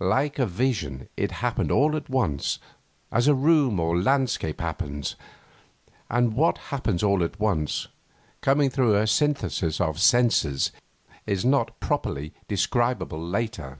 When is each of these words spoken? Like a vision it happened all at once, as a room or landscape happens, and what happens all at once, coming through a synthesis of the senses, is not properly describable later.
Like 0.00 0.40
a 0.40 0.46
vision 0.46 1.08
it 1.16 1.30
happened 1.30 1.70
all 1.70 1.94
at 1.94 2.10
once, 2.10 2.58
as 3.12 3.28
a 3.28 3.34
room 3.36 3.78
or 3.78 3.96
landscape 3.96 4.60
happens, 4.60 5.14
and 6.10 6.34
what 6.34 6.58
happens 6.74 7.04
all 7.04 7.22
at 7.22 7.38
once, 7.38 7.86
coming 8.40 8.68
through 8.68 8.96
a 8.96 9.06
synthesis 9.06 9.80
of 9.80 9.94
the 9.94 10.00
senses, 10.00 10.72
is 11.24 11.44
not 11.44 11.78
properly 11.78 12.32
describable 12.48 13.24
later. 13.24 13.78